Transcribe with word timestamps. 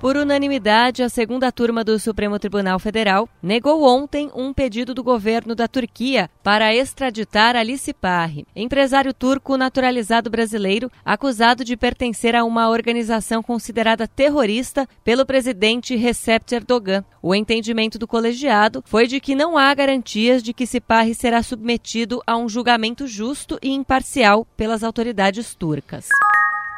Por 0.00 0.16
unanimidade, 0.16 1.02
a 1.02 1.10
segunda 1.10 1.52
turma 1.52 1.84
do 1.84 1.98
Supremo 1.98 2.38
Tribunal 2.38 2.78
Federal 2.78 3.28
negou 3.42 3.84
ontem 3.84 4.30
um 4.34 4.50
pedido 4.50 4.94
do 4.94 5.04
governo 5.04 5.54
da 5.54 5.68
Turquia 5.68 6.30
para 6.42 6.74
extraditar 6.74 7.54
Alice 7.54 7.92
Parri, 7.92 8.46
empresário 8.56 9.12
turco 9.12 9.58
naturalizado 9.58 10.30
brasileiro 10.30 10.90
acusado 11.04 11.62
de 11.62 11.76
pertencer 11.76 12.34
a 12.34 12.44
uma 12.44 12.70
organização 12.70 13.42
considerada 13.42 14.08
terrorista 14.08 14.88
pelo 15.04 15.26
presidente 15.26 15.94
Recep 15.96 16.50
Erdogan. 16.54 17.04
O 17.20 17.34
entendimento 17.34 17.98
do 17.98 18.08
colegiado 18.08 18.82
foi 18.86 19.06
de 19.06 19.20
que 19.20 19.34
não 19.34 19.58
há 19.58 19.74
garantias 19.74 20.42
de 20.42 20.54
que 20.54 20.66
Ciparri 20.66 21.14
será 21.14 21.42
submetido 21.42 22.22
a 22.26 22.38
um 22.38 22.48
julgamento 22.48 23.06
justo 23.06 23.58
e 23.60 23.68
imparcial 23.70 24.46
pelas 24.56 24.82
autoridades 24.82 25.54
turcas 25.54 26.08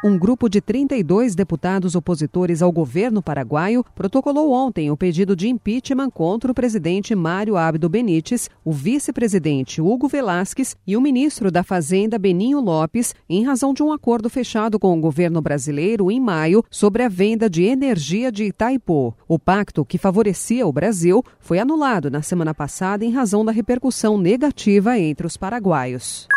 um 0.03 0.17
grupo 0.17 0.49
de 0.49 0.59
32 0.59 1.33
deputados 1.33 1.95
opositores 1.95 2.61
ao 2.61 2.73
governo 2.73 3.21
paraguaio 3.21 3.85
protocolou 3.95 4.51
ontem 4.51 4.91
o 4.91 4.97
pedido 4.97 5.33
de 5.33 5.47
impeachment 5.47 6.09
contra 6.09 6.51
o 6.51 6.53
presidente 6.53 7.15
Mário 7.15 7.55
Abdo 7.55 7.87
Benítez, 7.87 8.49
o 8.65 8.73
vice-presidente 8.73 9.81
Hugo 9.81 10.09
Velasquez 10.09 10.75
e 10.85 10.97
o 10.97 11.01
ministro 11.01 11.49
da 11.49 11.63
Fazenda 11.63 12.19
Beninho 12.19 12.59
Lopes, 12.59 13.15
em 13.29 13.45
razão 13.45 13.73
de 13.73 13.81
um 13.81 13.93
acordo 13.93 14.29
fechado 14.29 14.77
com 14.77 14.97
o 14.97 15.01
governo 15.01 15.41
brasileiro 15.41 16.11
em 16.11 16.19
maio 16.19 16.65
sobre 16.69 17.03
a 17.03 17.07
venda 17.07 17.49
de 17.49 17.63
energia 17.63 18.29
de 18.29 18.43
Itaipu. 18.43 19.15
O 19.25 19.39
pacto, 19.39 19.85
que 19.85 19.97
favorecia 19.97 20.67
o 20.67 20.73
Brasil, 20.73 21.23
foi 21.39 21.59
anulado 21.59 22.11
na 22.11 22.21
semana 22.21 22.53
passada 22.53 23.05
em 23.05 23.11
razão 23.11 23.45
da 23.45 23.53
repercussão 23.53 24.17
negativa 24.17 24.99
entre 24.99 25.25
os 25.25 25.37
paraguaios. 25.37 26.27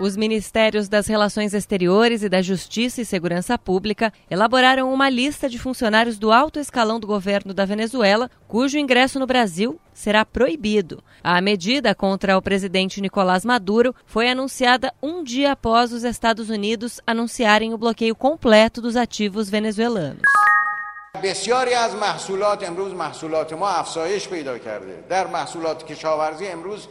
Os 0.00 0.16
Ministérios 0.16 0.88
das 0.88 1.06
Relações 1.06 1.52
Exteriores 1.52 2.22
e 2.22 2.28
da 2.30 2.40
Justiça 2.40 3.02
e 3.02 3.04
Segurança 3.04 3.58
Pública 3.58 4.10
elaboraram 4.30 4.90
uma 4.90 5.10
lista 5.10 5.46
de 5.46 5.58
funcionários 5.58 6.18
do 6.18 6.32
alto 6.32 6.58
escalão 6.58 6.98
do 6.98 7.06
governo 7.06 7.52
da 7.52 7.66
Venezuela 7.66 8.30
cujo 8.48 8.78
ingresso 8.78 9.18
no 9.18 9.26
Brasil 9.26 9.78
será 9.92 10.24
proibido. 10.24 11.04
A 11.22 11.38
medida 11.42 11.94
contra 11.94 12.38
o 12.38 12.40
presidente 12.40 12.98
Nicolás 12.98 13.44
Maduro 13.44 13.94
foi 14.06 14.30
anunciada 14.30 14.90
um 15.02 15.22
dia 15.22 15.52
após 15.52 15.92
os 15.92 16.02
Estados 16.02 16.48
Unidos 16.48 16.98
anunciarem 17.06 17.74
o 17.74 17.78
bloqueio 17.78 18.14
completo 18.14 18.80
dos 18.80 18.96
ativos 18.96 19.50
venezuelanos. 19.50 20.22
بسیاری 21.22 21.74
از 21.74 21.94
محصولات 21.94 22.68
امروز 22.68 22.94
محصولات 22.94 23.52
ما 23.52 23.68
افزایش 23.68 24.28
پیدا 24.28 24.58
کرده 24.58 25.04
در 25.08 25.26
محصولات 25.26 25.86
کشاورزی 25.86 26.46
امروز 26.46 26.88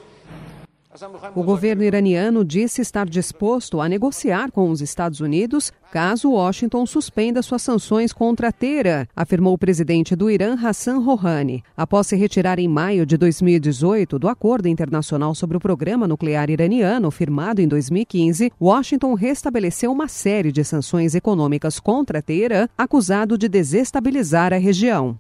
o 1.35 1.43
governo 1.43 1.83
iraniano 1.83 2.45
disse 2.45 2.81
estar 2.81 3.09
disposto 3.09 3.81
a 3.81 3.89
negociar 3.89 4.53
com 4.53 4.71
os 4.71 4.81
Estados 4.81 5.21
Unidos 5.21 5.73
caso 5.93 6.33
Washington 6.33 6.87
suspenda 6.87 7.41
suas 7.41 7.63
sanções 7.63 8.13
contra 8.13 8.53
Teherã, 8.53 9.07
afirmou 9.15 9.55
o 9.55 9.59
presidente 9.59 10.17
do 10.17 10.29
Irã, 10.29 10.57
Hassan 10.61 10.99
Rouhani. 10.99 11.63
Após 11.77 12.09
se 12.09 12.17
retirar 12.17 12.59
em 12.59 12.67
maio 12.67 13.07
de 13.07 13.17
2018 13.17 14.19
do 14.19 14.29
acordo 14.29 14.67
internacional 14.67 15.37
sobre 15.37 15.57
o 15.57 15.61
programa 15.61 16.09
nuclear 16.09 16.51
iraniano, 16.51 17.13
firmado 17.13 17.61
em 17.61 17.69
2015, 17.69 18.53
Washington 18.61 19.15
restabeleceu 19.15 19.93
uma 19.93 20.09
série 20.09 20.51
de 20.51 20.65
sanções 20.65 21.15
econômicas 21.15 21.79
contra 21.79 22.21
Teherã, 22.21 22.69
acusado 22.77 23.39
de 23.39 23.49
desestabilizar 23.49 24.53
a 24.53 24.59
região. 24.59 25.17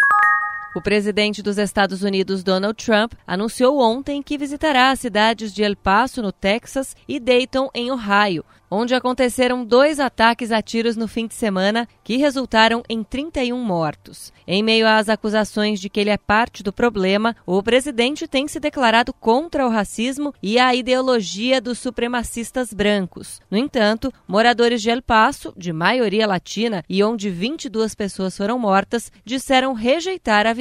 O 0.74 0.82
presidente 0.82 1.40
dos 1.40 1.56
Estados 1.56 2.02
Unidos, 2.02 2.42
Donald 2.42 2.74
Trump, 2.84 3.12
anunciou 3.24 3.78
ontem 3.80 4.20
que 4.20 4.36
visitará 4.36 4.90
as 4.90 4.98
cidades 4.98 5.54
de 5.54 5.62
El 5.62 5.76
Paso, 5.76 6.20
no 6.20 6.32
Texas, 6.32 6.96
e 7.06 7.20
Dayton, 7.20 7.70
em 7.72 7.92
Ohio, 7.92 8.44
onde 8.74 8.94
aconteceram 8.94 9.64
dois 9.64 10.00
ataques 10.00 10.50
a 10.50 10.60
tiros 10.60 10.96
no 10.96 11.06
fim 11.06 11.26
de 11.26 11.34
semana 11.34 11.88
que 12.02 12.16
resultaram 12.16 12.82
em 12.88 13.04
31 13.04 13.56
mortos. 13.62 14.32
Em 14.46 14.62
meio 14.62 14.86
às 14.86 15.08
acusações 15.08 15.80
de 15.80 15.88
que 15.88 16.00
ele 16.00 16.10
é 16.10 16.16
parte 16.16 16.62
do 16.62 16.72
problema, 16.72 17.36
o 17.46 17.62
presidente 17.62 18.26
tem 18.26 18.48
se 18.48 18.58
declarado 18.58 19.12
contra 19.12 19.66
o 19.66 19.70
racismo 19.70 20.34
e 20.42 20.58
a 20.58 20.74
ideologia 20.74 21.60
dos 21.60 21.78
supremacistas 21.78 22.72
brancos. 22.72 23.40
No 23.50 23.56
entanto, 23.56 24.12
moradores 24.26 24.82
de 24.82 24.90
El 24.90 25.02
Paso, 25.02 25.54
de 25.56 25.72
maioria 25.72 26.26
latina 26.26 26.84
e 26.88 27.02
onde 27.02 27.30
22 27.30 27.94
pessoas 27.94 28.36
foram 28.36 28.58
mortas, 28.58 29.12
disseram 29.24 29.72
rejeitar 29.72 30.46
a 30.46 30.52